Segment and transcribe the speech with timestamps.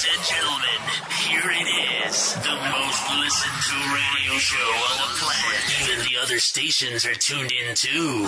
[0.00, 0.80] Ladies and gentlemen,
[1.28, 2.32] here it is.
[2.32, 5.60] The most listened to radio show on the planet.
[5.82, 8.24] Even the other stations are tuned in too.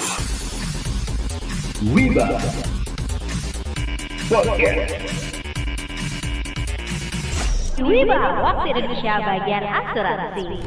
[1.89, 2.29] Wiba
[4.29, 4.93] Podcast
[7.81, 10.61] Wiba, waktu Indonesia bagian asuransi.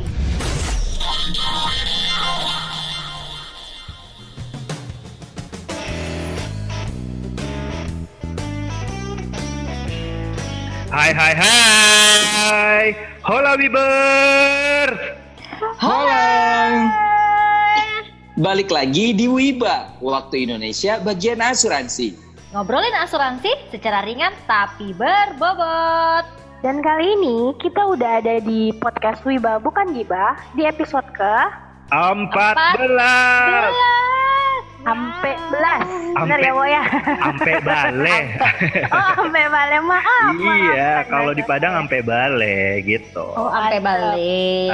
[10.96, 12.86] Hai hai hai
[13.28, 14.96] Hola Wibers
[15.76, 16.24] Halo.
[18.40, 22.16] Balik lagi di Wiba, waktu Indonesia bagian asuransi.
[22.56, 26.24] Ngobrolin asuransi secara ringan tapi berbobot.
[26.64, 31.36] Dan kali ini kita udah ada di podcast Wiba bukan Giba di episode ke
[31.92, 33.76] Empat Empat belas
[34.86, 35.82] Ampe belas.
[36.14, 36.84] Bener ya, Bo ya?
[37.26, 38.18] Ampe bale
[38.94, 40.34] oh, ampe bale maaf.
[40.38, 44.72] Iya kalau di Padang ampe bale gitu Oh, sampai balik.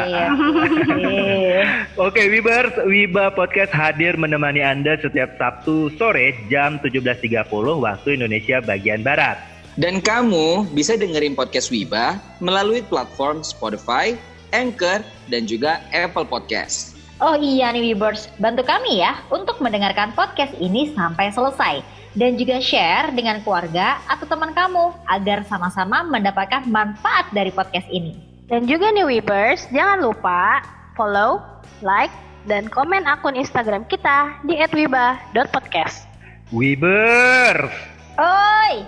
[2.06, 7.48] Oke Wibers, Wiba Podcast hadir menemani Anda setiap Sabtu sore jam 17.30
[7.80, 9.40] waktu Indonesia bagian Barat
[9.80, 14.20] Dan kamu bisa dengerin podcast Wiba melalui platform Spotify,
[14.52, 15.00] Anchor,
[15.31, 17.00] dan juga Apple Podcast.
[17.22, 21.86] Oh iya nih Wibers, bantu kami ya untuk mendengarkan podcast ini sampai selesai.
[22.17, 28.17] Dan juga share dengan keluarga atau teman kamu agar sama-sama mendapatkan manfaat dari podcast ini.
[28.50, 30.66] Dan juga nih Wibers, jangan lupa
[30.97, 31.45] follow,
[31.86, 32.09] like,
[32.50, 36.09] dan komen akun Instagram kita di @wiba.podcast.
[36.50, 37.69] Wibers,
[38.17, 38.81] Oi,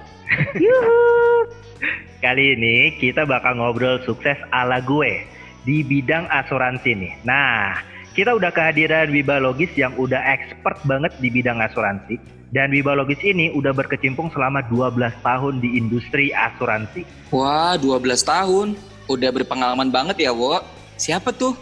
[2.26, 5.22] kali ini kita bakal ngobrol sukses ala gue
[5.70, 7.14] di bidang asuransi nih.
[7.24, 12.22] Nah, kita udah kehadiran Wiba Logis yang udah expert banget di bidang asuransi.
[12.54, 17.02] Dan Wiba Logis ini udah berkecimpung selama 12 tahun di industri asuransi.
[17.34, 18.78] Wah, 12 tahun.
[19.10, 20.62] Udah berpengalaman banget ya, Wo.
[20.94, 21.58] Siapa tuh?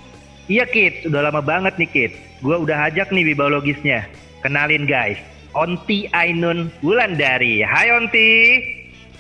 [0.52, 2.16] Iya Kids, udah lama banget nih Kids.
[2.44, 4.04] Gue udah ajak nih Wiba Logisnya.
[4.44, 5.16] Kenalin guys,
[5.56, 7.64] Onti Ainun Wulandari.
[7.64, 8.30] Hai Onti.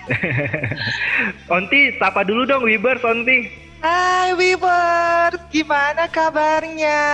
[1.56, 3.48] Onti, sapa dulu dong Wibers Onti.
[3.84, 7.04] Hai Wiber, gimana kabarnya?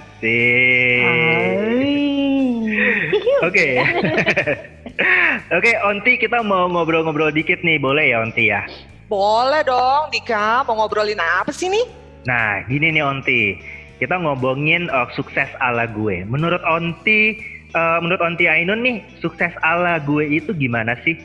[0.00, 1.04] Asik.
[3.44, 3.68] Oke.
[5.56, 8.64] Oke, Onti kita mau ngobrol-ngobrol dikit nih, boleh ya Onti ya?
[9.12, 10.64] Boleh dong, Dika.
[10.64, 11.84] Mau ngobrolin apa sih nih?
[12.24, 13.60] Nah, gini nih Onti.
[14.00, 16.24] Kita ngomongin uh, sukses ala gue.
[16.24, 17.36] Menurut Onti,
[17.76, 21.16] uh, menurut Onti Ainun nih, sukses ala gue itu gimana sih?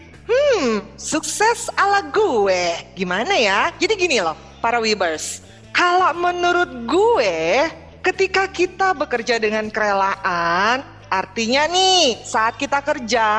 [0.61, 2.94] Hmm, sukses ala gue.
[2.94, 3.73] Gimana ya?
[3.81, 5.41] Jadi gini loh, para Wibers.
[5.73, 7.66] Kalau menurut gue,
[8.05, 13.29] ketika kita bekerja dengan kerelaan, artinya nih saat kita kerja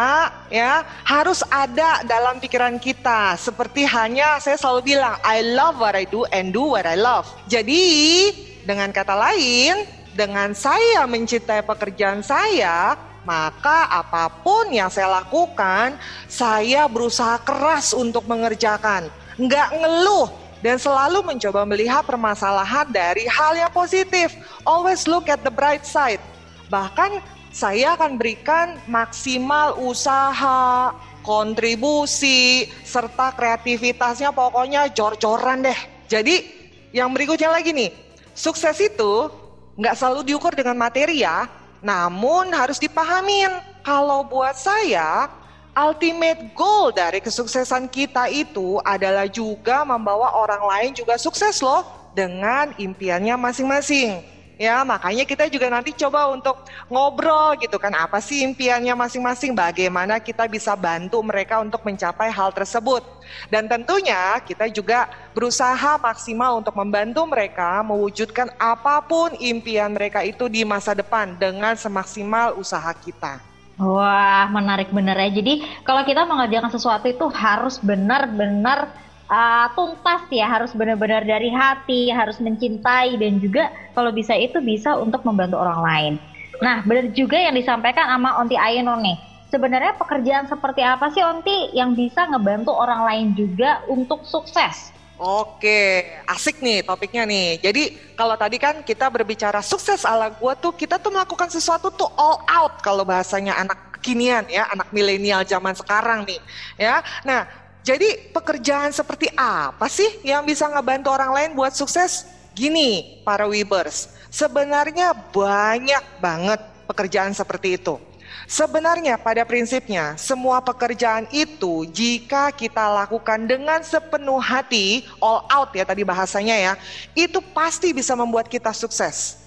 [0.50, 3.38] ya harus ada dalam pikiran kita.
[3.38, 7.30] Seperti hanya saya selalu bilang, I love what I do and do what I love.
[7.46, 8.34] Jadi
[8.66, 9.86] dengan kata lain,
[10.18, 15.94] dengan saya mencintai pekerjaan saya, maka apa pun yang saya lakukan,
[16.26, 19.06] saya berusaha keras untuk mengerjakan.
[19.38, 20.28] Nggak ngeluh
[20.62, 24.34] dan selalu mencoba melihat permasalahan dari hal yang positif.
[24.62, 26.22] Always look at the bright side.
[26.70, 27.22] Bahkan
[27.52, 35.78] saya akan berikan maksimal usaha, kontribusi, serta kreativitasnya pokoknya jor-joran deh.
[36.08, 36.48] Jadi
[36.96, 37.90] yang berikutnya lagi nih,
[38.32, 39.28] sukses itu
[39.76, 41.48] nggak selalu diukur dengan materi ya,
[41.82, 43.50] namun harus dipahamin
[43.82, 45.26] kalau buat saya
[45.75, 52.76] ultimate goal dari kesuksesan kita itu adalah juga membawa orang lain juga sukses loh dengan
[52.76, 54.31] impiannya masing-masing.
[54.60, 60.20] Ya, makanya kita juga nanti coba untuk ngobrol gitu kan apa sih impiannya masing-masing, bagaimana
[60.20, 63.00] kita bisa bantu mereka untuk mencapai hal tersebut.
[63.48, 70.46] Dan tentunya kita juga berusaha maksimal untuk membantu mereka mewujudkan apa pun impian mereka itu
[70.52, 73.40] di masa depan dengan semaksimal usaha kita.
[73.81, 75.43] Wah, menarik bener ya.
[75.43, 78.93] Jadi kalau kita mengerjakan sesuatu itu harus benar-benar
[79.32, 85.00] uh, tuntas ya, harus benar-benar dari hati, harus mencintai dan juga kalau bisa itu bisa
[85.00, 86.12] untuk membantu orang lain.
[86.61, 89.17] Nah, benar juga yang disampaikan sama Onti Ainun nih.
[89.49, 94.93] Sebenarnya pekerjaan seperti apa sih Onti yang bisa ngebantu orang lain juga untuk sukses?
[95.23, 97.61] Oke, asik nih topiknya nih.
[97.62, 102.11] Jadi kalau tadi kan kita berbicara sukses ala gua tuh kita tuh melakukan sesuatu tuh
[102.19, 106.43] all out kalau bahasanya anak kekinian ya, anak milenial zaman sekarang nih
[106.75, 107.06] ya.
[107.23, 107.46] Nah,
[107.82, 112.31] jadi pekerjaan seperti apa sih yang bisa ngebantu orang lain buat sukses?
[112.55, 117.99] Gini, para Webers, sebenarnya banyak banget pekerjaan seperti itu.
[118.46, 125.82] Sebenarnya pada prinsipnya semua pekerjaan itu jika kita lakukan dengan sepenuh hati, all out ya
[125.82, 126.73] tadi bahasanya ya,
[127.19, 129.43] itu pasti bisa membuat kita sukses.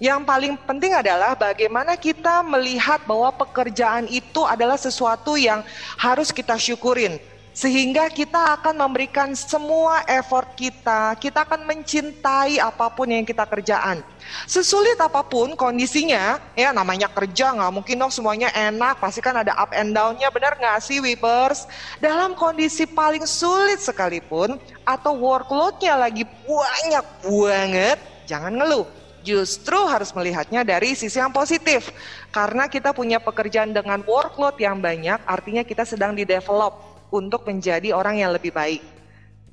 [0.00, 5.60] Yang paling penting adalah bagaimana kita melihat bahwa pekerjaan itu adalah sesuatu yang
[6.00, 7.20] harus kita syukurin
[7.54, 14.02] sehingga kita akan memberikan semua effort kita, kita akan mencintai apa pun yang kita kerjaan.
[14.50, 19.54] Sesulit apa pun kondisinya, ya namanya kerja nggak mungkin dong semuanya enak, pasti kan ada
[19.54, 21.70] up and down-nya, benar nggak sih Wipers?
[22.02, 28.90] Dalam kondisi paling sulit sekalipun, atau workload-nya lagi banyak banget, jangan ngeluh.
[29.24, 31.88] Justru harus melihatnya dari sisi yang positif.
[32.28, 38.18] Karena kita punya pekerjaan dengan workload yang banyak, artinya kita sedang di-develop untuk menjadi orang
[38.18, 38.82] yang lebih baik.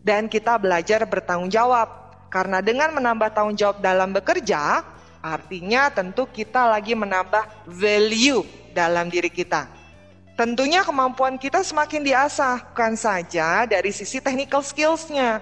[0.02, 2.18] Dan kita belajar bertanggung jawab.
[2.34, 4.82] Karena dengan menambah tanggung jawab dalam bekerja,
[5.22, 8.42] artinya tentu kita lagi menambah value
[8.74, 9.70] dalam diri kita.
[10.34, 15.38] Tentunya kemampuan kita semakin diasah, bukan saja dari sisi technical skills-nya,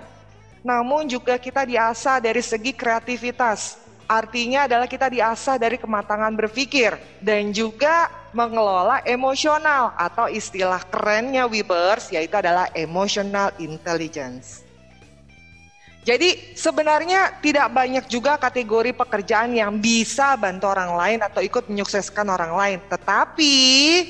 [0.60, 3.80] namun juga kita diasah dari segi kreativitas.
[4.10, 12.13] Artinya adalah kita diasah dari kematangan berpikir dan juga mengelola emosional atau istilah kerennya Webers
[12.13, 14.69] yaitu adalah emotional intelligence.
[16.09, 22.25] Jadi sebenarnya tidak banyak juga kategori pekerjaan yang bisa bantu orang lain atau ikut menyukseskan
[22.25, 22.79] orang lain.
[22.87, 23.55] Tetapi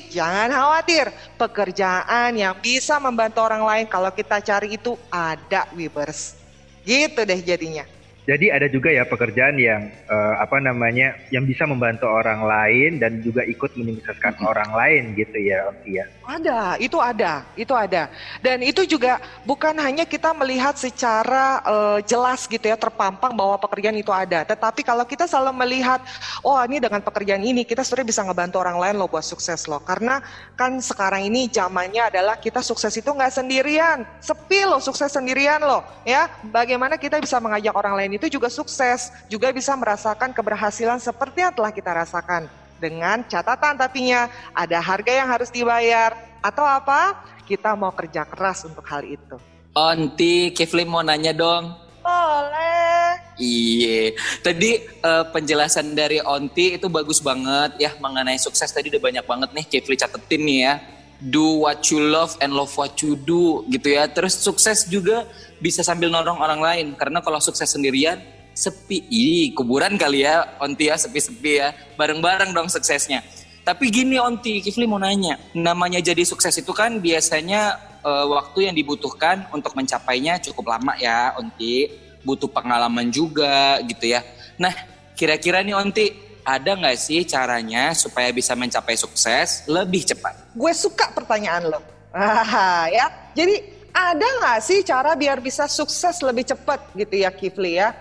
[0.08, 6.40] jangan khawatir, pekerjaan yang bisa membantu orang lain kalau kita cari itu ada Webers.
[6.86, 7.99] Gitu deh jadinya.
[8.30, 13.18] Jadi ada juga ya pekerjaan yang uh, apa namanya yang bisa membantu orang lain dan
[13.26, 14.46] juga ikut menyukseskan hmm.
[14.46, 16.06] orang lain gitu ya, ya.
[16.30, 18.06] Ada, itu ada, itu ada.
[18.38, 23.98] Dan itu juga bukan hanya kita melihat secara uh, jelas gitu ya terpampang bahwa pekerjaan
[23.98, 25.98] itu ada, tetapi kalau kita selalu melihat,
[26.46, 29.82] oh ini dengan pekerjaan ini kita sebenarnya bisa ngebantu orang lain loh buat sukses loh.
[29.82, 30.22] Karena
[30.54, 35.82] kan sekarang ini zamannya adalah kita sukses itu nggak sendirian, sepi loh sukses sendirian loh,
[36.06, 36.30] ya.
[36.46, 41.50] Bagaimana kita bisa mengajak orang lain itu juga sukses, juga bisa merasakan keberhasilan seperti yang
[41.58, 42.46] telah kita rasakan.
[42.80, 47.12] Dengan catatan tapinya ada harga yang harus dibayar atau apa?
[47.44, 49.36] Kita mau kerja keras untuk hal itu.
[49.76, 51.76] Onti, Kifli mau nanya dong.
[52.00, 53.20] Boleh.
[53.36, 59.24] Iya, tadi uh, penjelasan dari Onti itu bagus banget ya mengenai sukses tadi udah banyak
[59.28, 60.74] banget nih Kifli catetin nih ya.
[61.20, 64.08] Do what you love and love what you do gitu ya.
[64.08, 65.28] Terus sukses juga
[65.60, 68.24] bisa sambil nolong orang lain karena kalau sukses sendirian
[68.60, 73.24] sepi Ih, kuburan kali ya Onti ya sepi-sepi ya bareng-bareng dong suksesnya
[73.64, 78.76] tapi gini Onti Kifli mau nanya namanya jadi sukses itu kan biasanya uh, waktu yang
[78.76, 81.88] dibutuhkan untuk mencapainya cukup lama ya Onti
[82.20, 84.20] butuh pengalaman juga gitu ya
[84.60, 84.76] nah
[85.16, 86.06] kira-kira nih Onti
[86.44, 90.34] ada nggak sih caranya supaya bisa mencapai sukses lebih cepat?
[90.56, 91.80] Gue suka pertanyaan lo.
[92.10, 93.06] Ah, ya.
[93.36, 93.60] Jadi
[93.94, 97.94] ada nggak sih cara biar bisa sukses lebih cepat gitu ya Kifli ya?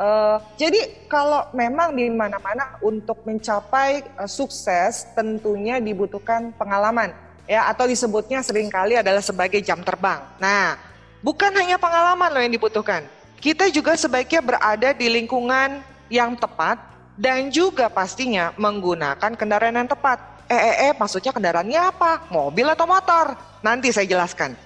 [0.00, 7.12] Uh, jadi kalau memang di mana-mana untuk mencapai uh, sukses tentunya dibutuhkan pengalaman
[7.44, 10.24] ya atau disebutnya sering kali adalah sebagai jam terbang.
[10.40, 10.80] Nah,
[11.20, 13.04] bukan hanya pengalaman loh yang dibutuhkan.
[13.44, 16.80] Kita juga sebaiknya berada di lingkungan yang tepat
[17.20, 20.16] dan juga pastinya menggunakan kendaraan yang tepat.
[20.48, 22.24] Eh, eh, eh, maksudnya kendaraannya apa?
[22.32, 23.36] Mobil atau motor?
[23.60, 24.56] Nanti saya jelaskan.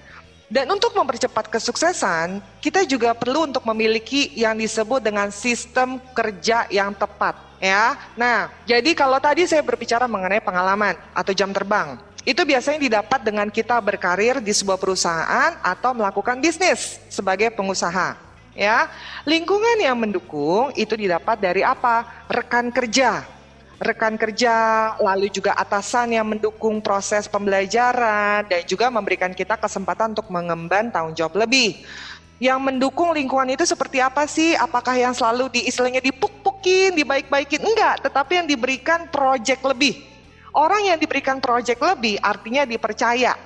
[0.55, 6.95] Dan untuk mempercepat kesuksesan, kita juga perlu untuk memiliki yang disebut dengan sistem kerja yang
[6.95, 7.99] tepat, ya.
[8.15, 13.51] Nah, jadi kalau tadi saya berbicara mengenai pengalaman atau jam terbang, itu biasanya didapat dengan
[13.51, 18.15] kita berkarir di sebuah perusahaan atau melakukan bisnis sebagai pengusaha.
[18.55, 18.87] Ya,
[19.27, 22.07] lingkungan yang mendukung itu didapat dari apa?
[22.31, 23.27] Rekan kerja,
[23.85, 24.55] rekan kerja,
[24.97, 31.13] lalu juga atasan yang mendukung proses pembelajaran dan juga memberikan kita kesempatan untuk mengemban tanggung
[31.13, 31.85] jawab lebih.
[32.41, 34.57] Yang mendukung lingkungan itu seperti apa sih?
[34.59, 37.63] Apakah yang selalu di istilahnya dipuk-pukin, dibaik-baikin?
[37.63, 40.03] Enggak, tetapi yang diberikan project lebih.
[40.51, 43.39] Orang yang diberikan project lebih artinya dipercaya.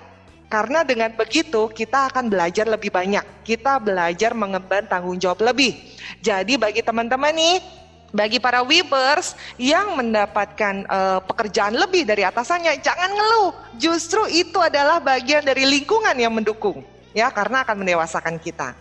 [0.50, 3.46] Karena dengan begitu kita akan belajar lebih banyak.
[3.46, 5.78] Kita belajar mengemban tanggung jawab lebih.
[6.26, 7.62] Jadi bagi teman-teman nih
[8.10, 13.52] bagi para weavers yang mendapatkan uh, pekerjaan lebih dari atasannya, jangan ngeluh.
[13.78, 16.82] Justru itu adalah bagian dari lingkungan yang mendukung,
[17.14, 18.74] ya, karena akan mendewasakan kita.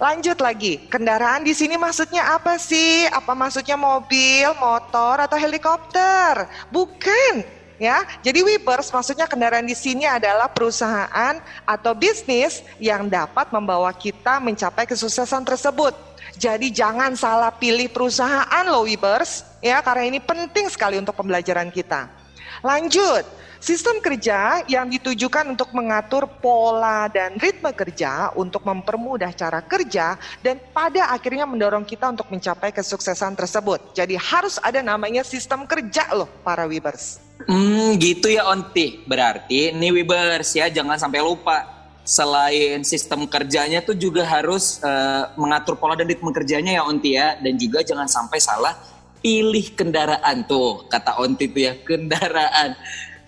[0.00, 3.04] Lanjut lagi, kendaraan di sini maksudnya apa sih?
[3.12, 6.48] Apa maksudnya mobil, motor, atau helikopter?
[6.72, 7.44] Bukan,
[7.80, 8.04] ya.
[8.20, 14.84] Jadi weavers maksudnya kendaraan di sini adalah perusahaan atau bisnis yang dapat membawa kita mencapai
[14.84, 15.96] kesuksesan tersebut.
[16.36, 19.48] Jadi jangan salah pilih perusahaan loh Wibers.
[19.60, 22.19] ya karena ini penting sekali untuk pembelajaran kita.
[22.60, 23.24] Lanjut,
[23.60, 30.56] sistem kerja yang ditujukan untuk mengatur pola dan ritme kerja untuk mempermudah cara kerja dan
[30.72, 33.92] pada akhirnya mendorong kita untuk mencapai kesuksesan tersebut.
[33.92, 37.20] Jadi harus ada namanya sistem kerja loh para Wibers.
[37.48, 39.04] Hmm, gitu ya Onti.
[39.04, 41.80] Berarti nih Wibers ya jangan sampai lupa.
[42.00, 47.36] Selain sistem kerjanya tuh juga harus uh, mengatur pola dan ritme kerjanya ya Onti ya.
[47.40, 48.74] Dan juga jangan sampai salah
[49.20, 52.76] pilih kendaraan tuh kata Onti tuh ya kendaraan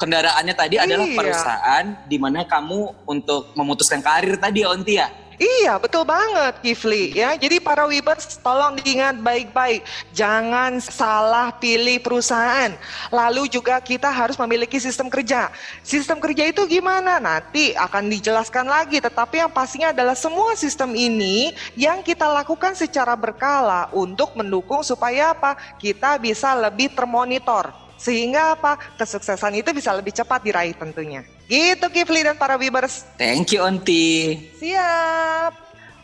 [0.00, 1.14] kendaraannya tadi adalah Iya.
[1.14, 5.06] perusahaan di mana kamu untuk memutuskan karir tadi Onti ya
[5.40, 7.32] Iya, betul banget Kifli ya.
[7.38, 9.84] Jadi para Wibers tolong diingat baik-baik.
[10.12, 12.72] Jangan salah pilih perusahaan.
[13.08, 15.48] Lalu juga kita harus memiliki sistem kerja.
[15.80, 17.16] Sistem kerja itu gimana?
[17.16, 19.00] Nanti akan dijelaskan lagi.
[19.00, 25.32] Tetapi yang pastinya adalah semua sistem ini yang kita lakukan secara berkala untuk mendukung supaya
[25.32, 25.56] apa?
[25.80, 27.72] Kita bisa lebih termonitor.
[27.96, 28.76] Sehingga apa?
[28.98, 31.22] Kesuksesan itu bisa lebih cepat diraih tentunya.
[31.52, 33.04] Gitu Kifli dan para Wibers.
[33.20, 35.52] thank you Onti Siap.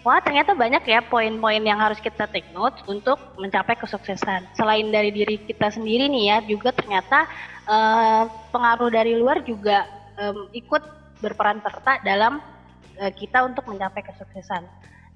[0.05, 4.45] Wah, ternyata banyak ya poin-poin yang harus kita take notes untuk mencapai kesuksesan.
[4.53, 7.25] Selain dari diri kita sendiri nih ya, juga ternyata
[7.65, 9.89] eh, pengaruh dari luar juga
[10.21, 10.81] em, ikut
[11.25, 12.45] berperan serta dalam
[13.01, 14.69] eh, kita untuk mencapai kesuksesan.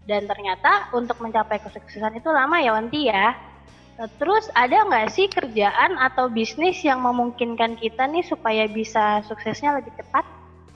[0.09, 3.52] Dan ternyata untuk mencapai kesuksesan itu lama ya Wanti ya.
[4.01, 9.77] Eh, Terus ada nggak sih kerjaan atau bisnis yang memungkinkan kita nih supaya bisa suksesnya
[9.77, 10.25] lebih cepat?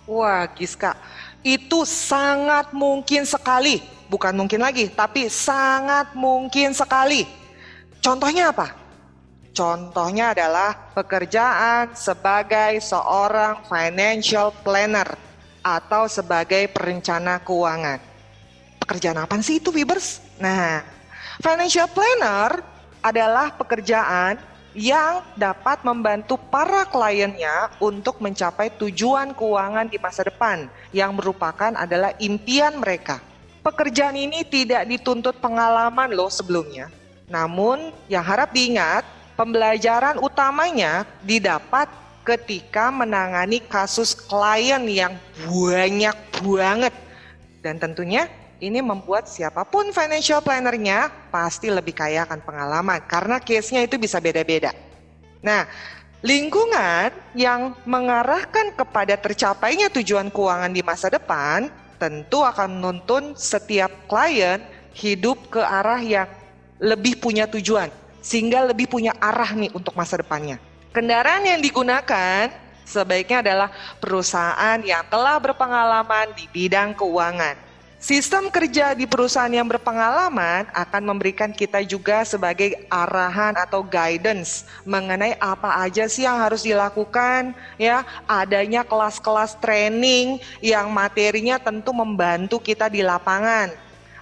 [0.06, 0.94] Wah, Giska,
[1.42, 3.82] itu sangat mungkin sekali.
[4.06, 7.26] Bukan mungkin lagi, tapi sangat mungkin sekali.
[7.98, 8.70] Contohnya apa?
[9.50, 15.16] Contohnya adalah pekerjaan sebagai seorang financial planner
[15.64, 17.98] atau sebagai perencana keuangan.
[18.78, 20.22] Pekerjaan apa sih itu, Wibers?
[20.38, 20.86] Nah,
[21.42, 22.75] financial planner
[23.06, 24.34] adalah pekerjaan
[24.76, 32.12] yang dapat membantu para kliennya untuk mencapai tujuan keuangan di masa depan yang merupakan adalah
[32.20, 33.22] impian mereka.
[33.64, 36.92] Pekerjaan ini tidak dituntut pengalaman loh sebelumnya.
[37.26, 39.02] Namun yang harap diingat,
[39.34, 41.88] pembelajaran utamanya didapat
[42.22, 45.14] ketika menangani kasus klien yang
[45.48, 46.94] banyak banget.
[47.64, 53.84] Dan tentunya ini membuat siapa pun financial plannernya pasti lebih kaya akan pengalaman karena case-nya
[53.84, 54.72] itu bisa beda-beda.
[55.44, 55.68] Nah,
[56.24, 61.68] lingkungan yang mengarahkan kepada tercapainya tujuan keuangan di masa depan
[62.00, 64.60] tentu akan menuntun setiap klien
[64.96, 66.28] hidup ke arah yang
[66.80, 67.92] lebih punya tujuan
[68.24, 70.56] sehingga lebih punya arah nih untuk masa depannya.
[70.96, 72.48] Kendaraan yang digunakan
[72.88, 73.68] sebaiknya adalah
[74.00, 77.65] perusahaan yang telah berpengalaman di bidang keuangan.
[77.96, 85.32] Sistem kerja di perusahaan yang berpengalaman akan memberikan kita juga sebagai arahan atau guidance mengenai
[85.40, 88.04] apa aja sih yang harus dilakukan ya.
[88.28, 93.72] Adanya kelas-kelas training yang materinya tentu membantu kita di lapangan.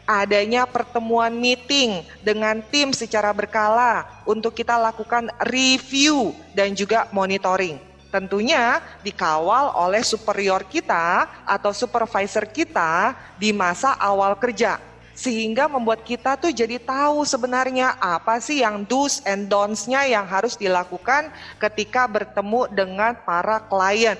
[0.07, 8.79] Adanya pertemuan meeting dengan tim secara berkala untuk kita lakukan review dan juga monitoring tentunya
[9.03, 14.79] dikawal oleh superior kita atau supervisor kita di masa awal kerja.
[15.19, 20.55] Sehingga membuat kita tuh jadi tahu sebenarnya apa sih yang do's and don'ts-nya yang harus
[20.55, 24.19] dilakukan ketika bertemu dengan para klien.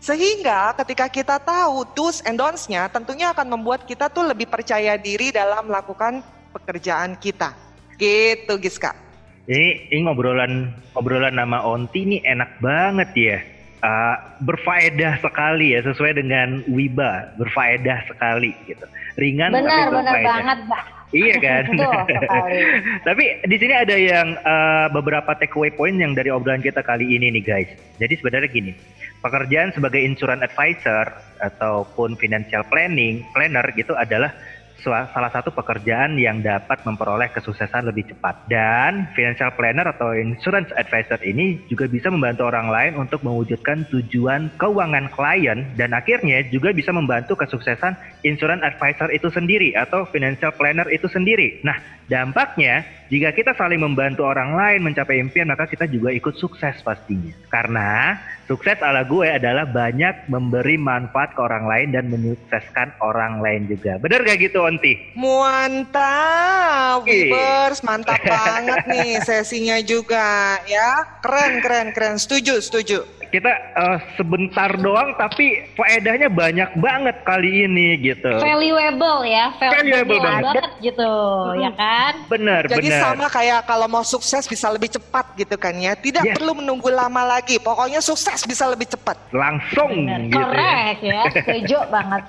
[0.00, 5.32] Sehingga ketika kita tahu do's and don'ts-nya tentunya akan membuat kita tuh lebih percaya diri
[5.32, 6.24] dalam melakukan
[6.56, 7.52] pekerjaan kita.
[8.00, 9.09] Gitu Giska.
[9.48, 13.38] Ini, ini ngobrolan ngobrolan nama Onti ini enak banget ya.
[13.80, 18.84] Uh, berfaedah sekali ya sesuai dengan Wiba berfaedah sekali gitu
[19.16, 20.84] ringan Benar, tapi benar banget, Mbak.
[21.10, 21.64] Iya kan.
[23.08, 27.34] Tapi di sini ada yang eh, beberapa takeaway point yang dari obrolan kita kali ini
[27.34, 27.70] nih guys.
[27.98, 28.72] Jadi sebenarnya gini,
[29.18, 31.10] pekerjaan sebagai insurance advisor
[31.42, 34.30] ataupun financial planning planner gitu adalah
[34.84, 38.48] salah satu pekerjaan yang dapat memperoleh kesuksesan lebih cepat.
[38.48, 44.52] Dan financial planner atau insurance advisor ini juga bisa membantu orang lain untuk mewujudkan tujuan
[44.56, 50.88] keuangan klien dan akhirnya juga bisa membantu kesuksesan insurance advisor itu sendiri atau financial planner
[50.88, 51.60] itu sendiri.
[51.62, 51.76] Nah,
[52.10, 57.34] dampaknya jika kita saling membantu orang lain mencapai impian maka kita juga ikut sukses pastinya.
[57.50, 58.14] Karena
[58.46, 63.98] sukses ala gue adalah banyak memberi manfaat ke orang lain dan menyukseskan orang lain juga.
[63.98, 65.10] Bener gak gitu Onti?
[65.18, 67.02] Mantap.
[67.02, 71.18] Wibers, mantap banget nih sesinya juga ya.
[71.18, 72.14] Keren, keren, keren.
[72.14, 73.19] Setuju, setuju.
[73.30, 78.26] Kita eh, sebentar doang tapi faedahnya banyak banget kali ini gitu.
[78.36, 79.78] Valuable ya, Valuable
[80.10, 80.44] valuable banget.
[80.50, 81.12] banget gitu,
[81.56, 82.12] ya kan?
[82.26, 83.00] Bener, Jadi bener.
[83.00, 85.94] sama kayak kalau mau sukses bisa lebih cepat gitu kan ya.
[85.94, 86.36] Tidak Yes.
[86.36, 87.56] perlu menunggu lama lagi.
[87.56, 89.14] Pokoknya sukses bisa lebih cepat.
[89.30, 90.44] Langsung Bener, gitu ya.
[90.44, 92.22] correct ya, setuju banget.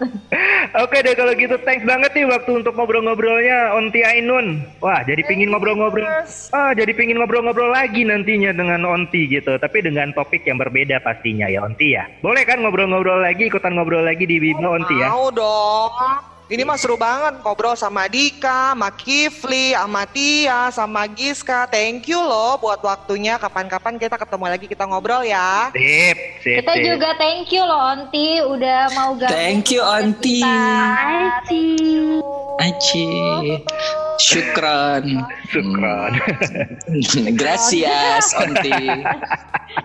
[0.78, 4.62] Oke deh kalau gitu thanks banget nih waktu untuk ngobrol-ngobrolnya Onti Ainun.
[4.78, 6.06] Wah jadi pingin ngobrol-ngobrol.
[6.52, 9.56] Ah jadi pingin ngobrol-ngobrol lagi nantinya dengan Onti gitu.
[9.56, 12.04] Tapi dengan topik yang berbeda pastinya ya Onti ya.
[12.20, 15.08] Boleh kan ngobrol-ngobrol lagi ikutan ngobrol lagi di Bima Onti ya.
[15.08, 16.31] Mau dong.
[16.52, 21.64] Ini mah seru banget ngobrol sama Dika, sama Kifli, sama Tia, sama Giska.
[21.72, 23.40] Thank you loh buat waktunya.
[23.40, 25.72] Kapan-kapan kita ketemu lagi kita ngobrol ya.
[25.72, 26.84] Sip, sip, Kita sip.
[26.84, 29.32] juga thank you loh Onti udah mau gabung.
[29.32, 30.44] Thank you, Onti.
[31.48, 32.20] you.
[32.60, 33.08] Aci.
[34.20, 35.24] Syukran.
[35.56, 36.20] Syukron.
[37.40, 38.76] Gracias, Onti.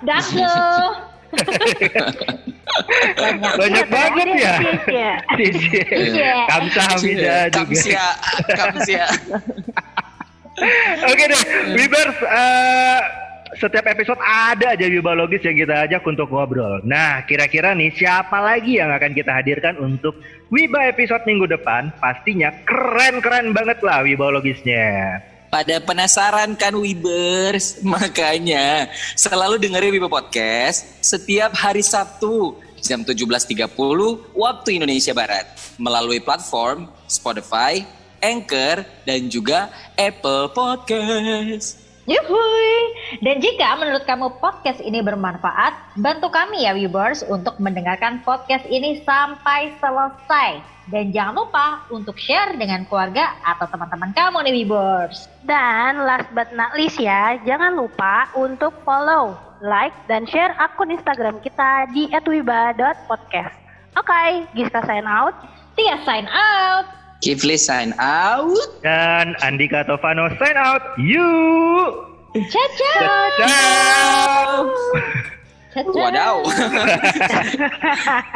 [0.02, 0.50] Danke.
[3.56, 4.56] Banyak banget ya.
[4.86, 5.12] Iya.
[5.38, 5.80] Sisi.
[5.90, 6.34] Iya.
[6.50, 7.64] Kamsahamnida juga.
[7.64, 8.06] Kamsia,
[8.52, 9.06] kamsia.
[11.04, 11.42] Oke deh,
[11.76, 13.00] Wibers, eh,
[13.60, 16.80] setiap episode ada aja biologis yang kita ajak untuk ngobrol.
[16.84, 20.16] Nah, kira-kira nih siapa lagi yang akan kita hadirkan untuk
[20.46, 21.90] Wiba episode minggu depan?
[21.98, 25.18] Pastinya keren-keren banget lah wibologisnya.
[25.56, 27.80] Pada penasaran kan Wibers?
[27.96, 33.64] Makanya selalu dengerin Wiba Podcast setiap hari Sabtu jam 17.30
[34.36, 35.48] waktu Indonesia Barat
[35.80, 37.88] melalui platform Spotify,
[38.20, 41.80] Anchor, dan juga Apple Podcast.
[42.04, 42.76] Yuhui.
[43.24, 49.00] Dan jika menurut kamu podcast ini bermanfaat, bantu kami ya Wibers untuk mendengarkan podcast ini
[49.04, 50.60] sampai selesai.
[50.86, 55.26] Dan jangan lupa untuk share dengan keluarga atau teman-teman kamu nih Wibers.
[55.42, 61.42] Dan last but not least ya, jangan lupa untuk follow, like, dan share akun Instagram
[61.42, 63.56] kita di @wiba.podcast.
[63.96, 65.34] Oke, Giska sign out.
[65.74, 66.86] Tia sign out.
[67.24, 68.60] Kifli sign out.
[68.84, 70.84] Dan Andika Tovano sign out.
[71.00, 72.15] You.
[72.44, 72.92] Caca.
[73.40, 74.68] Ciao.
[75.72, 75.92] Caca.
[75.92, 76.36] Wadaw.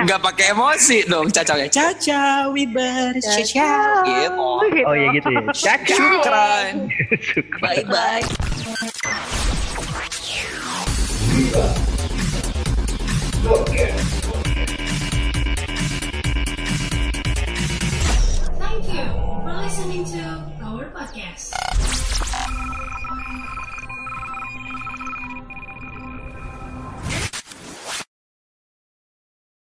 [0.04, 1.68] Nggak pakai emosi dong cacau ya.
[1.68, 4.04] Cacau, Wibers, cacau.
[4.04, 4.84] Gitu.
[4.84, 5.40] Oh ya gitu ya.
[5.52, 5.76] Ciao.
[5.84, 6.88] Syukran.
[7.20, 7.60] Syukron.
[7.60, 8.24] Bye-bye.
[18.60, 19.04] Thank you
[19.42, 21.49] for listening to our podcast.